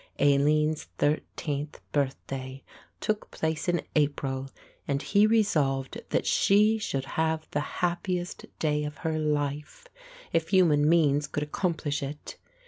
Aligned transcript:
Aline's 0.17 0.85
thirteenth 0.97 1.79
birthday 1.91 2.63
took 2.99 3.29
place 3.29 3.69
in 3.69 3.83
April 3.95 4.49
and 4.87 4.99
he 5.03 5.27
resolved 5.27 6.01
that 6.09 6.25
she 6.25 6.79
should 6.79 7.05
have 7.05 7.47
the 7.51 7.59
happiest 7.85 8.47
day 8.57 8.83
of 8.83 8.97
her 9.05 9.19
life, 9.19 9.85
if 10.33 10.49
human 10.49 10.89
means 10.89 11.27
could 11.27 11.43
accomplish 11.43 12.01
it. 12.01 12.37